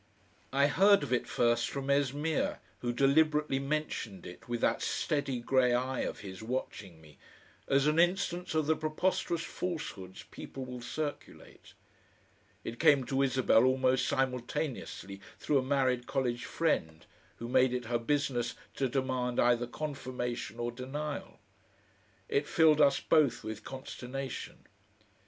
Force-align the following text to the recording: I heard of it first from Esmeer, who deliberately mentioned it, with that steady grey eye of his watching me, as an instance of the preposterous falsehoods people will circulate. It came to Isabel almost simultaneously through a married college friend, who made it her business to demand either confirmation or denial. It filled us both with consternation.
I 0.51 0.65
heard 0.65 1.03
of 1.03 1.13
it 1.13 1.27
first 1.27 1.69
from 1.69 1.91
Esmeer, 1.91 2.57
who 2.79 2.91
deliberately 2.91 3.59
mentioned 3.59 4.25
it, 4.25 4.49
with 4.49 4.59
that 4.61 4.81
steady 4.81 5.39
grey 5.39 5.75
eye 5.75 5.99
of 5.99 6.21
his 6.21 6.41
watching 6.41 6.99
me, 6.99 7.19
as 7.67 7.85
an 7.85 7.99
instance 7.99 8.55
of 8.55 8.65
the 8.65 8.75
preposterous 8.75 9.43
falsehoods 9.43 10.23
people 10.31 10.65
will 10.65 10.81
circulate. 10.81 11.75
It 12.63 12.79
came 12.79 13.03
to 13.05 13.21
Isabel 13.21 13.63
almost 13.63 14.07
simultaneously 14.07 15.21
through 15.37 15.59
a 15.59 15.61
married 15.61 16.07
college 16.07 16.45
friend, 16.45 17.05
who 17.35 17.47
made 17.47 17.71
it 17.71 17.85
her 17.85 17.99
business 17.99 18.55
to 18.77 18.89
demand 18.89 19.39
either 19.39 19.67
confirmation 19.67 20.57
or 20.57 20.71
denial. 20.71 21.37
It 22.27 22.47
filled 22.47 22.81
us 22.81 22.99
both 22.99 23.43
with 23.43 23.63
consternation. 23.63 24.65